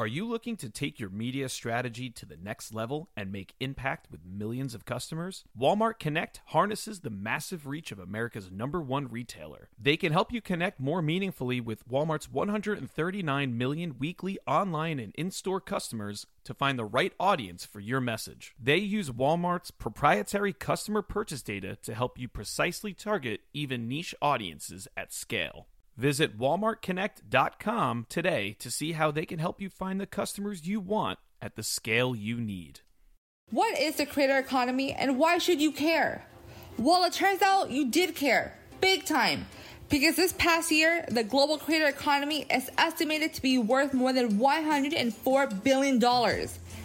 [0.00, 4.10] Are you looking to take your media strategy to the next level and make impact
[4.10, 5.44] with millions of customers?
[5.54, 9.68] Walmart Connect harnesses the massive reach of America's number one retailer.
[9.78, 15.30] They can help you connect more meaningfully with Walmart's 139 million weekly online and in
[15.30, 18.54] store customers to find the right audience for your message.
[18.58, 24.88] They use Walmart's proprietary customer purchase data to help you precisely target even niche audiences
[24.96, 25.66] at scale.
[26.00, 31.18] Visit walmartconnect.com today to see how they can help you find the customers you want
[31.42, 32.80] at the scale you need.
[33.50, 36.24] What is the creator economy and why should you care?
[36.78, 38.56] Well, it turns out you did care.
[38.80, 39.44] Big time.
[39.90, 44.38] Because this past year, the global creator economy is estimated to be worth more than
[44.38, 46.02] $104 billion.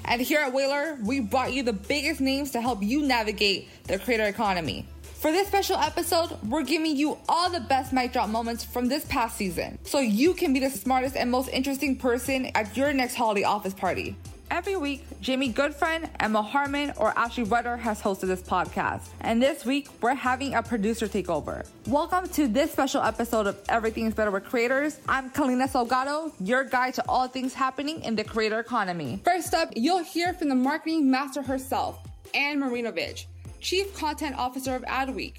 [0.04, 3.98] And here at Whalar, we brought you the biggest names to help you navigate the
[3.98, 4.86] creator economy.
[5.26, 9.06] For this special episode, we're giving you all the best mic drop moments from this
[9.06, 13.16] past season so you can be the smartest and most interesting person at your next
[13.16, 14.16] holiday office party.
[14.52, 19.08] Every week, Jamie Goodfriend, Emma Harmon, or Ashley Rudder has hosted this podcast.
[19.22, 21.68] And this week, we're having a producer takeover.
[21.88, 25.00] Welcome to this special episode of Everything's Better with Creators.
[25.10, 29.22] I'm Kalina Salgado, your guide to all things happening in the creator economy.
[29.26, 31.98] First up, you'll hear from the marketing master herself,
[32.36, 33.26] Ann Marinovich.
[33.60, 35.38] Chief Content Officer of Adweek.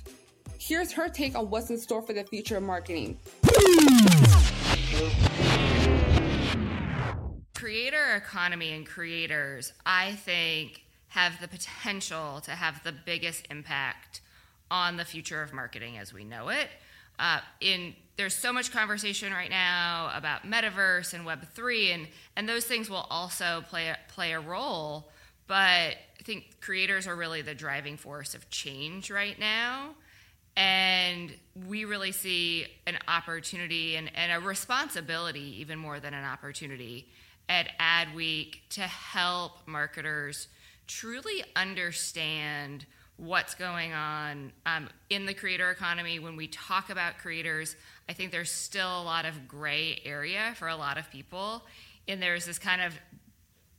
[0.58, 3.18] Here's her take on what's in store for the future of marketing.
[7.54, 14.20] Creator economy and creators, I think, have the potential to have the biggest impact
[14.70, 16.68] on the future of marketing as we know it.
[17.18, 22.48] Uh, in there's so much conversation right now about metaverse and Web three, and and
[22.48, 25.08] those things will also play play a role.
[25.46, 29.90] But I think creators are really the driving force of change right now.
[30.56, 31.34] And
[31.68, 37.08] we really see an opportunity and, and a responsibility, even more than an opportunity,
[37.48, 40.48] at Adweek to help marketers
[40.86, 42.86] truly understand
[43.16, 46.18] what's going on um, in the creator economy.
[46.18, 47.76] When we talk about creators,
[48.08, 51.64] I think there's still a lot of gray area for a lot of people.
[52.08, 52.94] And there's this kind of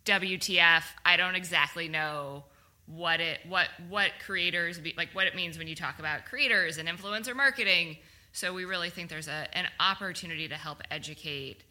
[0.08, 2.46] WTF, I don't exactly know
[2.86, 6.78] what it what what creators be, like what it means when you talk about creators
[6.78, 7.98] and influencer marketing.
[8.32, 11.64] So we really think there's a, an opportunity to help educate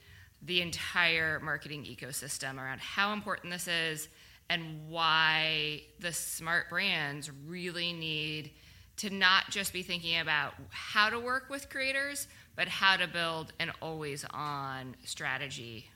[0.43, 4.09] the entire marketing ecosystem around how important this is
[4.51, 8.51] and why the smart brands really need
[8.99, 13.53] to not just be thinking about how to work with creators, but how to build
[13.59, 15.89] an always on strategy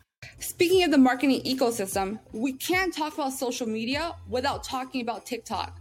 [0.61, 5.79] Speaking of the marketing ecosystem, we can't talk about social media without talking about TikTok,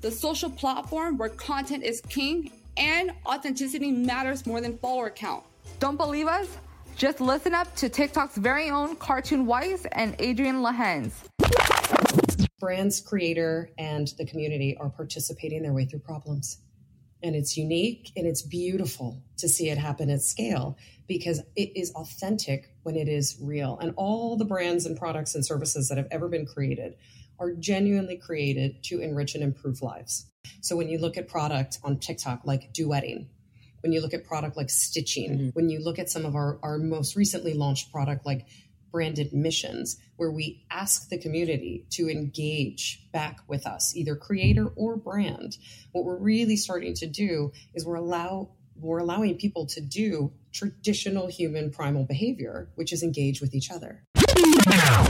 [0.00, 5.44] the social platform where content is king and authenticity matters more than follower count.
[5.80, 6.46] Don't believe us?
[6.96, 11.12] Just listen up to TikTok's very own Khartoon Weiss and Adrienne Lahens.
[12.60, 16.58] Brands, creator, and the community are participating their way through problems.
[17.22, 21.92] And it's unique and it's beautiful to see it happen at scale because it is
[21.92, 23.78] authentic when it is real.
[23.80, 26.96] And all the brands and products and services that have ever been created
[27.38, 30.26] are genuinely created to enrich and improve lives.
[30.60, 33.26] So when you look at product on TikTok like duetting,
[33.82, 35.48] when you look at product like stitching, mm-hmm.
[35.50, 38.46] when you look at some of our, our most recently launched product like
[38.92, 44.96] branded missions, where we ask the community to engage back with us, either creator or
[44.96, 45.56] brand,
[45.92, 51.28] what we're really starting to do is we're allow we're allowing people to do traditional
[51.28, 54.02] human primal behavior, which is engage with each other.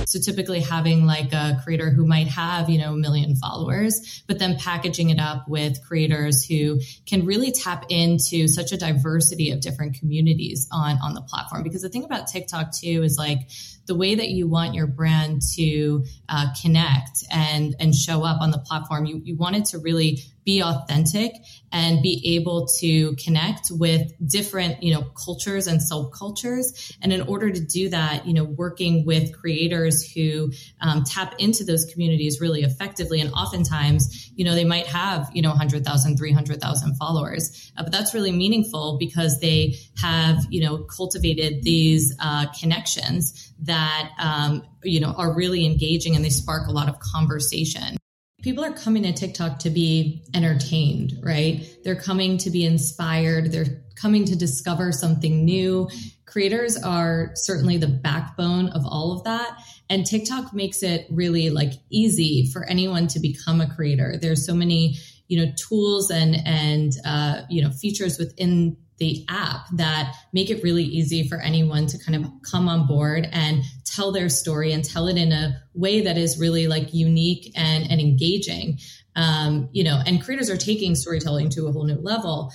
[0.06, 4.38] So typically having like a creator who might have, you know, a million followers, but
[4.38, 9.60] then packaging it up with creators who can really tap into such a diversity of
[9.60, 11.62] different communities on, on the platform.
[11.62, 13.48] Because the thing about TikTok too is like
[13.86, 18.50] the way that you want your brand to uh, connect and, and show up on
[18.50, 21.34] the platform, you, you want it to really be authentic
[21.70, 26.94] and be able to connect with different, you know, cultures and subcultures.
[27.00, 31.64] And in order to do that, you know, working with creators who um, tap into
[31.64, 33.20] those communities really effectively.
[33.20, 38.12] And oftentimes, you know, they might have, you know, 100,000, 300,000 followers, uh, but that's
[38.12, 45.14] really meaningful because they have, you know, cultivated these uh, connections that, um, you know,
[45.16, 47.96] are really engaging and they spark a lot of conversation
[48.42, 51.64] people are coming to TikTok to be entertained, right?
[51.84, 53.52] They're coming to be inspired.
[53.52, 55.88] They're coming to discover something new.
[56.26, 59.58] Creators are certainly the backbone of all of that.
[59.88, 64.16] And TikTok makes it really like easy for anyone to become a creator.
[64.20, 64.96] There's so many,
[65.28, 70.62] you know, tools and, and, uh, you know, features within the app that make it
[70.62, 74.84] really easy for anyone to kind of come on board and tell their story and
[74.84, 78.78] tell it in a way that is really like unique and, and engaging.
[79.16, 82.52] Um, you know, and creators are taking storytelling to a whole new level.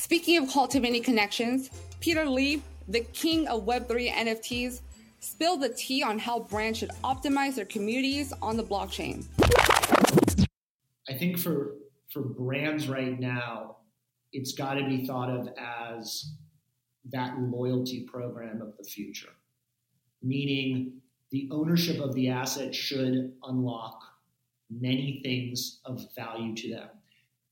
[0.00, 1.70] Speaking of cultivating connections,
[2.00, 4.80] Peter Leeb, the king of Web3 NFTs,
[5.20, 9.24] spilled the tea on how brands should optimize their communities on the blockchain.
[11.08, 11.76] I think for
[12.12, 13.76] for brands right now,
[14.32, 16.32] it's got to be thought of as
[17.10, 19.32] that loyalty program of the future,
[20.22, 21.00] meaning
[21.30, 24.02] the ownership of the asset should unlock
[24.70, 26.88] many things of value to them.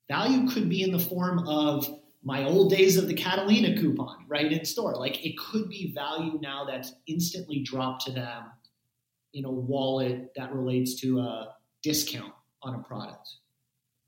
[0.09, 4.53] Value could be in the form of my old days of the Catalina coupon, right,
[4.53, 4.95] in store.
[4.95, 8.45] Like it could be value now that's instantly dropped to them
[9.33, 12.33] in a wallet that relates to a discount
[12.63, 13.29] on a product.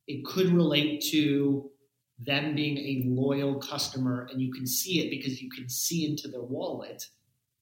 [0.06, 1.70] It could relate to
[2.24, 6.28] them being a loyal customer and you can see it because you can see into
[6.28, 7.06] their wallet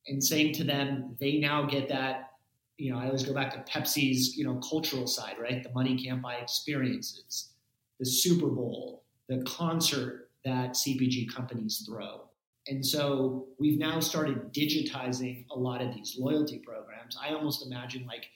[0.07, 2.33] and saying to them they now get that
[2.77, 5.63] you know i always go back to pepsi's you know cultural side right?
[5.63, 7.51] The money can't buy experiences
[7.99, 12.23] the super bowl the concert that cpg companies throw.
[12.69, 17.17] And so we've now started digitizing a lot of these loyalty programs.
[17.21, 18.27] I almost imagine like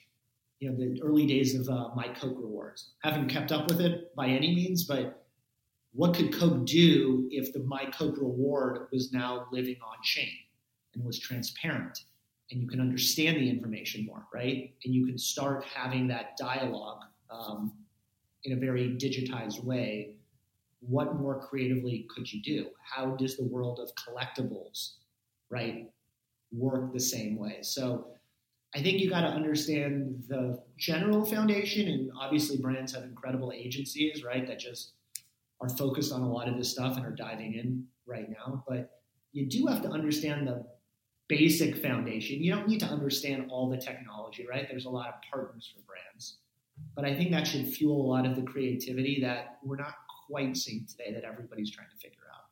[0.61, 2.93] you know the early days of uh, my coke rewards.
[3.03, 5.24] Haven't kept up with it by any means but
[5.95, 10.33] what could Coke do if the My Coke reward was now living on chain
[10.95, 12.01] and was transparent?
[12.51, 14.75] And you can understand the information more, right?
[14.85, 17.73] And you can start having that dialogue um,
[18.43, 20.17] in a very digitized way.
[20.81, 22.67] What more creatively could you do?
[22.83, 24.95] How does the world of collectibles,
[25.49, 25.91] right,
[26.53, 27.59] work the same way?
[27.63, 28.09] So
[28.75, 34.25] I think you got to understand the general foundation, and obviously brands have incredible agencies,
[34.25, 34.93] right, that just
[35.61, 38.65] are focused on a lot of this stuff and are diving in right now.
[38.69, 38.91] But
[39.33, 40.65] you do have to understand the
[41.29, 42.43] basic foundation.
[42.43, 44.67] You don't need to understand all the technology, right?
[44.69, 46.39] There's a lot of partners for brands.
[46.95, 49.95] But I think that should fuel a lot of the creativity that we're not
[50.29, 52.45] quite seeing today that everybody's trying to figure out.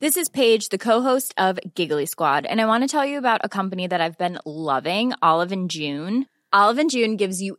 [0.00, 3.40] This is Paige, the co-host of Giggly Squad, and I want to tell you about
[3.44, 6.26] a company that I've been loving, Olive and June.
[6.52, 7.58] Olive and June gives you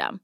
[0.00, 0.20] system.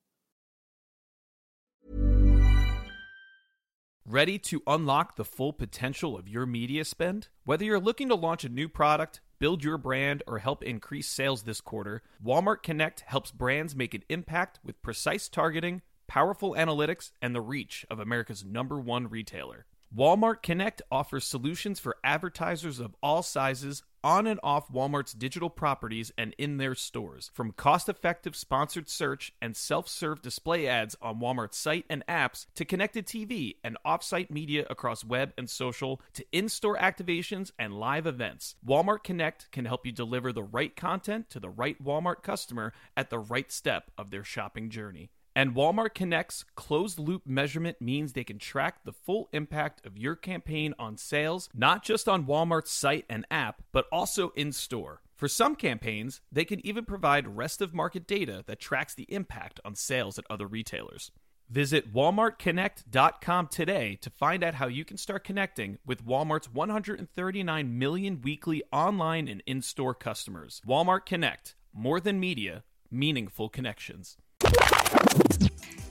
[4.09, 7.29] Ready to unlock the full potential of your media spend?
[7.45, 11.43] Whether you're looking to launch a new product, build your brand, or help increase sales
[11.43, 17.35] this quarter, Walmart Connect helps brands make an impact with precise targeting, powerful analytics, and
[17.35, 19.67] the reach of America's number one retailer.
[19.95, 26.13] Walmart Connect offers solutions for advertisers of all sizes on and off Walmart's digital properties
[26.19, 27.31] and in their stores.
[27.35, 32.47] From cost effective sponsored search and self serve display ads on Walmart's site and apps
[32.57, 37.51] to connected TV and off site media across web and social to in store activations
[37.59, 41.83] and live events, Walmart Connect can help you deliver the right content to the right
[41.83, 45.11] Walmart customer at the right step of their shopping journey.
[45.37, 50.17] And Walmart Connect's closed loop measurement means they can track the full impact of your
[50.17, 55.03] campaign on sales, not just on Walmart's site and app, but also in store.
[55.15, 59.61] For some campaigns, they can even provide rest of market data that tracks the impact
[59.63, 61.11] on sales at other retailers.
[61.51, 68.23] Visit walmartconnect.com today to find out how you can start connecting with Walmart's 139 million
[68.23, 70.63] weekly online and in-store customers.
[70.67, 74.17] Walmart Connect, more than media, meaningful connections.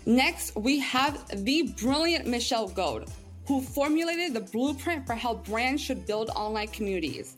[0.06, 3.10] Next, we have the brilliant Michelle Goad,
[3.48, 7.36] who formulated the blueprint for how brands should build online communities.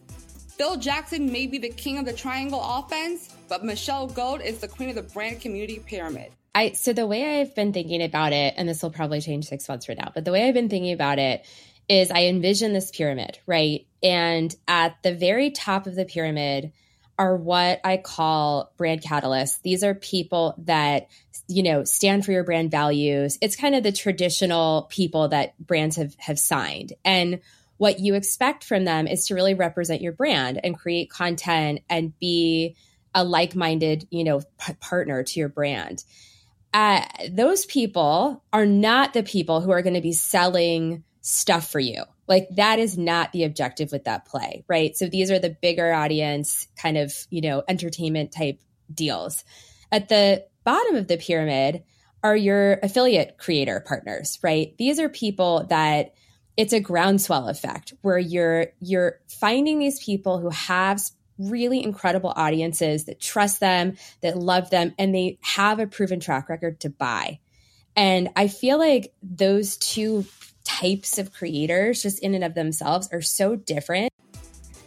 [0.57, 4.67] Phil Jackson may be the king of the triangle offense, but Michelle Goad is the
[4.67, 6.33] queen of the brand community pyramid.
[6.53, 9.69] I so the way I've been thinking about it, and this will probably change six
[9.69, 11.45] months from now, but the way I've been thinking about it
[11.87, 13.87] is I envision this pyramid, right?
[14.03, 16.73] And at the very top of the pyramid
[17.17, 19.61] are what I call brand catalysts.
[19.61, 21.07] These are people that,
[21.47, 23.37] you know, stand for your brand values.
[23.41, 26.93] It's kind of the traditional people that brands have have signed.
[27.03, 27.39] And
[27.77, 32.17] what you expect from them is to really represent your brand and create content and
[32.19, 32.75] be
[33.13, 36.03] a like-minded, you know, p- partner to your brand
[36.73, 41.79] uh, those people are not the people who are going to be selling stuff for
[41.79, 42.03] you.
[42.27, 44.95] Like that is not the objective with that play, right?
[44.95, 48.59] So these are the bigger audience kind of, you know, entertainment type
[48.93, 49.43] deals.
[49.91, 51.83] At the bottom of the pyramid
[52.23, 54.75] are your affiliate creator partners, right?
[54.77, 56.13] These are people that
[56.57, 61.01] it's a groundswell effect where you're you're finding these people who have
[61.37, 66.49] really incredible audiences that trust them, that love them, and they have a proven track
[66.49, 67.39] record to buy.
[67.97, 70.23] And I feel like those two
[70.63, 74.13] types of creators, just in and of themselves, are so different.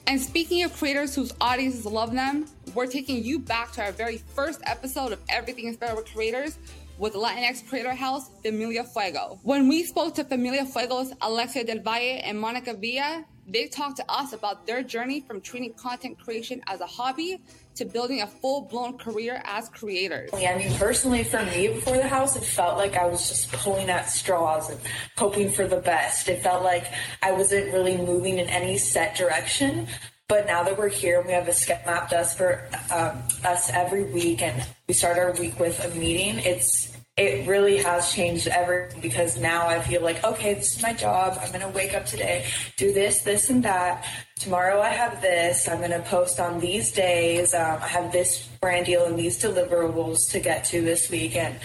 [0.06, 4.18] And speaking of creators whose audiences love them, we're taking you back to our very
[4.18, 6.56] first episode of Everything is Better with Creators
[6.98, 9.40] with Latinx creator house Familia Fuego.
[9.42, 14.04] When we spoke to Familia Fuego's Alexia Del Valle and Monica Villa, they talked to
[14.08, 17.40] us about their journey from treating content creation as a hobby
[17.76, 20.30] to building a full blown career as creators.
[20.34, 23.88] I mean, personally, for me, before the house, it felt like I was just pulling
[23.88, 24.80] at straws and
[25.16, 26.28] hoping for the best.
[26.28, 26.86] It felt like
[27.22, 29.86] I wasn't really moving in any set direction.
[30.28, 33.68] But now that we're here and we have a sketch mapped us for um, us
[33.70, 36.89] every week, and we start our week with a meeting, it's
[37.20, 41.38] it really has changed everything because now I feel like, okay, this is my job.
[41.42, 42.46] I'm going to wake up today,
[42.78, 44.06] do this, this, and that.
[44.36, 45.68] Tomorrow I have this.
[45.68, 47.52] I'm going to post on these days.
[47.52, 51.36] Um, I have this brand deal and these deliverables to get to this week.
[51.36, 51.56] And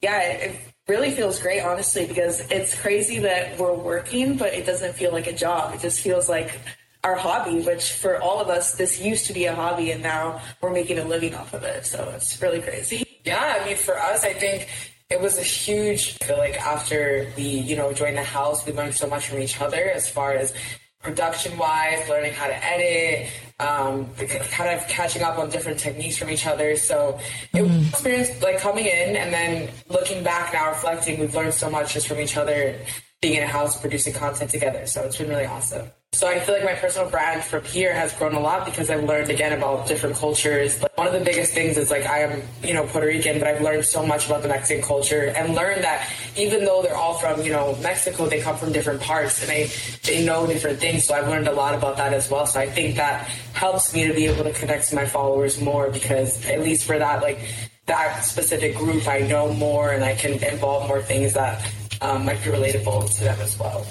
[0.00, 0.56] yeah, it, it
[0.88, 5.26] really feels great, honestly, because it's crazy that we're working, but it doesn't feel like
[5.26, 5.74] a job.
[5.74, 6.58] It just feels like
[7.04, 10.40] our hobby, which for all of us, this used to be a hobby and now
[10.62, 11.84] we're making a living off of it.
[11.84, 13.04] So it's really crazy.
[13.24, 14.68] Yeah, I mean, for us, I think
[15.12, 18.72] it was a huge I feel like after we you know joined the house we
[18.72, 20.54] learned so much from each other as far as
[21.02, 23.28] production wise learning how to edit
[23.60, 24.08] um,
[24.50, 26.74] kind of catching up on different techniques from each other.
[26.76, 27.20] So
[27.54, 31.70] it was experience like coming in and then looking back now reflecting we've learned so
[31.70, 32.76] much just from each other
[33.20, 34.86] being in a house producing content together.
[34.86, 38.12] So it's been really awesome so I feel like my personal brand from here has
[38.12, 40.80] grown a lot because I've learned again about different cultures.
[40.80, 43.48] Like one of the biggest things is like I am, you know, Puerto Rican, but
[43.48, 47.14] I've learned so much about the Mexican culture and learned that even though they're all
[47.14, 49.70] from, you know, Mexico, they come from different parts and they
[50.04, 51.06] they know different things.
[51.06, 52.46] So I've learned a lot about that as well.
[52.46, 55.90] So I think that helps me to be able to connect to my followers more
[55.90, 57.40] because at least for that like
[57.86, 61.68] that specific group, I know more and I can involve more things that
[62.02, 63.86] um, might be relatable to them as well.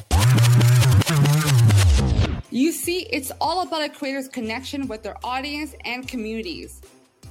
[2.53, 6.81] You see, it's all about a creator's connection with their audience and communities.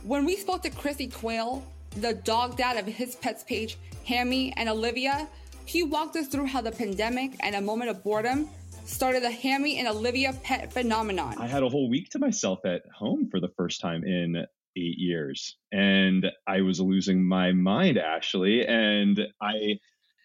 [0.03, 1.63] When we spoke to Chris Equale,
[1.97, 5.29] the dog dad of his pets page, Hammy and Olivia,
[5.67, 8.49] he walked us through how the pandemic and a moment of boredom
[8.87, 11.35] started the Hammy and Olivia pet phenomenon.
[11.37, 14.47] I had a whole week to myself at home for the first time in
[14.77, 15.59] eight years.
[15.71, 18.67] And I was losing my mind, Ashley.
[18.67, 19.81] And I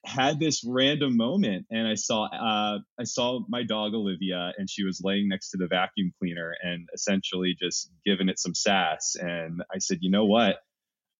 [0.05, 4.83] had this random moment and I saw uh, I saw my dog Olivia and she
[4.83, 9.61] was laying next to the vacuum cleaner and essentially just giving it some sass and
[9.73, 10.57] I said, "You know what?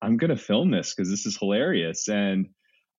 [0.02, 2.50] I'm going to film this because this is hilarious." And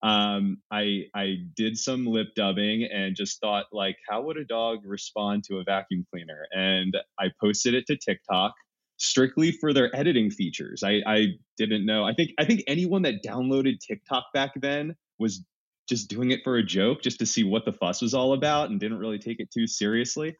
[0.02, 4.80] um, I I did some lip dubbing and just thought like, how would a dog
[4.84, 6.46] respond to a vacuum cleaner?
[6.52, 8.52] And I posted it to TikTok
[8.98, 10.82] strictly for their editing features.
[10.82, 11.26] I, I
[11.56, 12.04] didn't know.
[12.04, 15.44] I think I think anyone that downloaded TikTok back then was
[15.88, 18.70] just doing it for a joke, just to see what the fuss was all about,
[18.70, 20.36] and didn't really take it too seriously.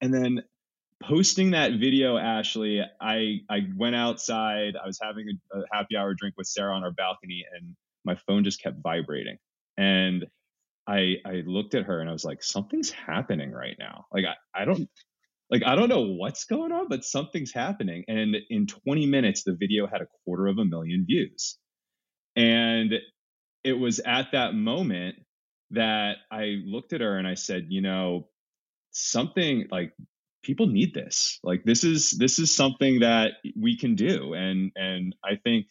[0.00, 0.42] And then
[1.02, 4.74] posting that video, Ashley, I I went outside.
[4.82, 8.16] I was having a, a happy hour drink with Sarah on our balcony, and my
[8.26, 9.36] phone just kept vibrating.
[9.76, 10.26] And
[10.86, 14.06] I I looked at her and I was like, something's happening right now.
[14.12, 14.88] Like I, I don't
[15.50, 18.04] like I don't know what's going on, but something's happening.
[18.08, 21.58] And in 20 minutes, the video had a quarter of a million views.
[22.36, 22.94] And
[23.64, 25.16] it was at that moment
[25.72, 28.28] that I looked at her and I said, you know,
[28.90, 29.92] something like
[30.42, 31.38] people need this.
[31.42, 34.34] Like this is this is something that we can do.
[34.34, 35.66] And and I think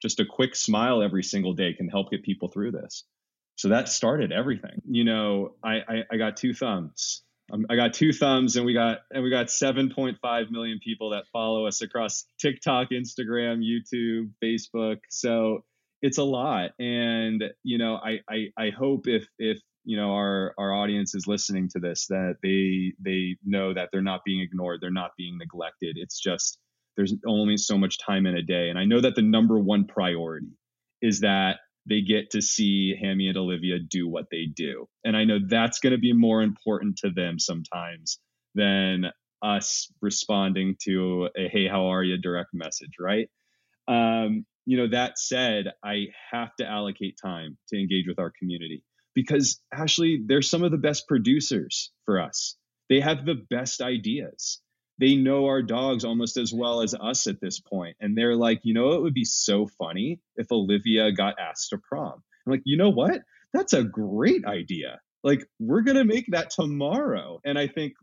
[0.00, 3.04] just a quick smile every single day can help get people through this.
[3.56, 4.82] So that started everything.
[4.88, 7.22] You know, I I, I got two thumbs.
[7.52, 11.24] Um, I got two thumbs, and we got and we got 7.5 million people that
[11.32, 15.00] follow us across TikTok, Instagram, YouTube, Facebook.
[15.10, 15.64] So
[16.02, 20.54] it's a lot and you know I, I i hope if if you know our
[20.58, 24.80] our audience is listening to this that they they know that they're not being ignored
[24.80, 25.96] they're not being neglected.
[25.98, 26.58] It's just
[26.96, 29.86] there's only so much time in a day and i know that the number one
[29.86, 30.58] priority
[31.00, 35.24] is that they get to see hammy and olivia do what they do and i
[35.24, 38.18] know that's going to be more important to them sometimes
[38.54, 39.10] than
[39.42, 43.28] us responding to a hey how are you direct message right?
[43.88, 48.82] Um, you know, that said, I have to allocate time to engage with our community
[49.14, 52.56] because Ashley, they're some of the best producers for us.
[52.88, 54.60] They have the best ideas.
[54.98, 57.60] They know our dogs almost as well as us at this.
[58.00, 61.78] And they're like, you know, it would be so funny if Olivia got asked to
[61.78, 62.22] prom.
[62.46, 63.22] I'm like, you know what?
[63.52, 65.00] That's a great idea.
[65.24, 67.40] Like, we're going to make that tomorrow.
[67.44, 67.94] And I think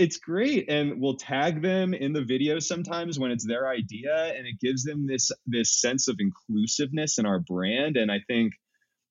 [0.00, 4.46] it's great and we'll tag them in the video sometimes when it's their idea and
[4.46, 8.54] it gives them this this sense of inclusiveness in our brand and i think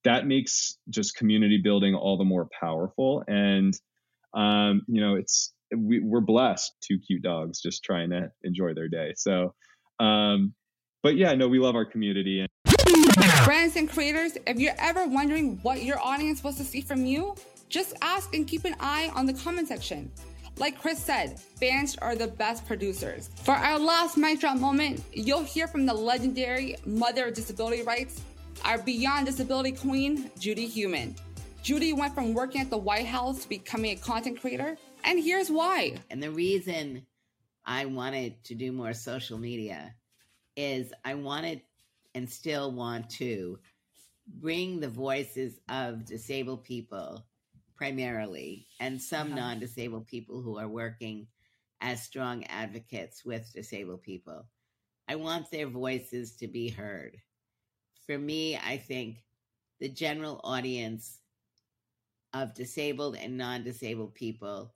[0.03, 3.79] that makes just community building all the more powerful and
[4.33, 8.87] um, you know it's we, we're blessed two cute dogs just trying to enjoy their
[8.87, 9.53] day so
[9.99, 10.55] um,
[11.03, 12.49] but yeah no we love our community and
[13.45, 17.35] brands and creators if you're ever wondering what your audience wants to see from you
[17.69, 20.11] just ask and keep an eye on the comment section
[20.59, 23.29] like Chris said, fans are the best producers.
[23.43, 28.21] For our last mic drop moment, you'll hear from the legendary mother of disability rights,
[28.65, 31.15] our Beyond Disability queen, Judy Heumann.
[31.63, 35.49] Judy went from working at the White House to becoming a content creator, and here's
[35.49, 35.95] why.
[36.09, 37.05] And the reason
[37.65, 39.95] I wanted to do more social media
[40.55, 41.61] is I wanted
[42.15, 43.59] and still want to
[44.27, 47.25] bring the voices of disabled people
[47.79, 49.39] primarily, and some uh-huh.
[49.39, 51.25] non disabled people who are working
[51.79, 54.45] as strong advocates with disabled people.
[55.07, 57.15] I want their voices to be heard.
[58.05, 59.23] For me, I think
[59.79, 61.19] the general audience
[62.33, 64.73] of disabled and non disabled people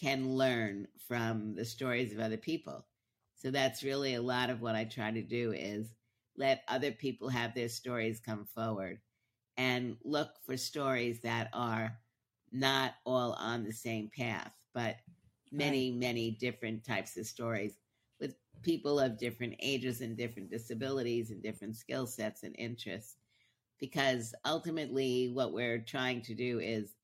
[0.00, 2.86] can learn from the stories of other people.
[3.34, 5.88] So that's really a lot of what I try to do is
[6.36, 9.00] let other people have their stories come forward
[9.56, 11.98] and look for stories that are
[12.56, 14.96] not all on the same path, but
[15.52, 16.00] many, right.
[16.00, 17.78] many different types of stories
[18.20, 23.16] with people of different ages and different disabilities and different skill sets and interests.
[23.78, 26.94] Because ultimately, what we're trying to do is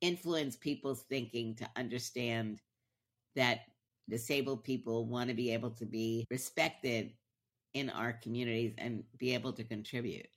[0.00, 2.60] influence people's thinking to understand
[3.34, 3.60] that
[4.08, 7.10] disabled people want to be able to be respected
[7.72, 10.28] in our communities and be able to contribute.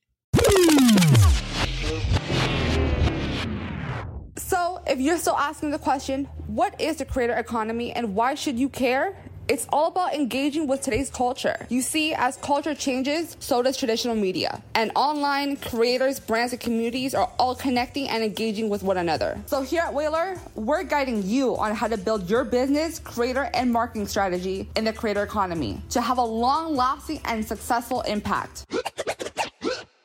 [4.98, 8.68] If you're still asking the question, what is the creator economy and why should you
[8.68, 9.16] care?
[9.48, 11.68] It's all about engaging with today's culture.
[11.70, 14.62] You see, as culture changes, so does traditional media.
[14.74, 19.40] And online, creators, brands, and communities are all connecting and engaging with one another.
[19.46, 23.72] So here at Whalar, we're guiding you on how to build your business, creator, and
[23.72, 28.66] marketing strategy in the creator economy to have a long lasting and successful impact.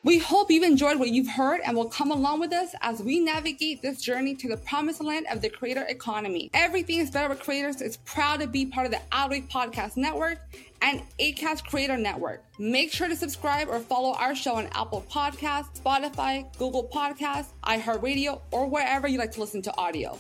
[0.05, 3.21] We hope you've enjoyed what you've heard and will come along with us as we
[3.21, 6.51] navigate this journey to the promised land of the creator economy.
[6.55, 10.39] Everything is Better with Creators is proud to be part of the Outreach Podcast Network
[10.81, 12.43] and ACAST Creator Network.
[12.59, 18.41] Make sure to subscribe or follow our show on Apple Podcasts, Spotify, Google Podcasts, iHeartRadio,
[18.51, 20.19] or wherever you like to listen to audio.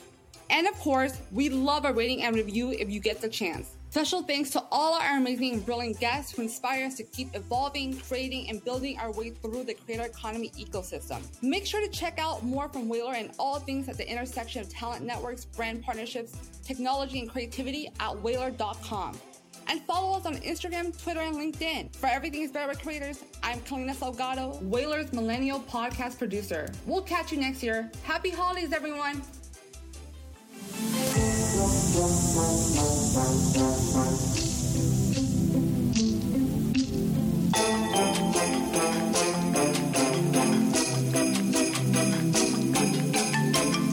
[0.48, 3.74] And of course, we love a rating and review if you get the chance.
[3.92, 7.94] Special thanks to all our amazing and brilliant guests who inspire us to keep evolving,
[7.98, 11.20] creating, and building our way through the creator economy ecosystem.
[11.42, 14.70] Make sure to check out more from Whalar and all things at the intersection of
[14.70, 16.32] talent networks, brand partnerships,
[16.64, 19.18] technology, and creativity at whalar.com.
[19.66, 21.94] And follow us on Instagram, Twitter, and LinkedIn.
[21.94, 26.72] For Everything is Better with Creators, I'm Kalina Salgado, Whalar's Millennial Podcast Producer.
[26.86, 27.90] We'll catch you next year.
[28.04, 29.20] Happy holidays, everyone!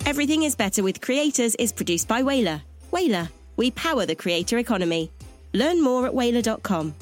[0.06, 2.62] Everything is Better with Creators is produced by Whalar.
[2.92, 5.12] Whalar, we power the creator economy.
[5.54, 6.96] Learn more at whalar.com.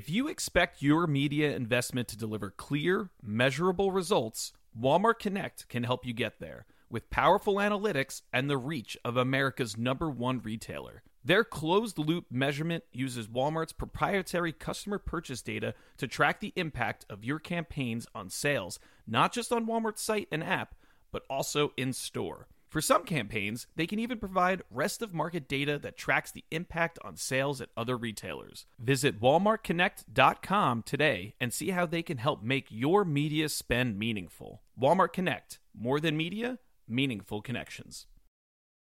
[0.00, 6.06] If you expect your media investment to deliver clear, measurable results, Walmart Connect can help
[6.06, 11.02] you get there with powerful analytics and the reach of America's number one retailer.
[11.22, 17.22] Their closed loop measurement uses Walmart's proprietary customer purchase data to track the impact of
[17.22, 20.76] your campaigns on sales, not just on Walmart's site and app,
[21.12, 22.48] but also in store.
[22.70, 27.00] For some campaigns, they can even provide rest of market data that tracks the impact
[27.02, 28.66] on sales at other retailers.
[28.78, 34.62] Visit walmartconnect.com today and see how they can help make your media spend meaningful.
[34.80, 38.06] Walmart Connect, more than media, meaningful connections.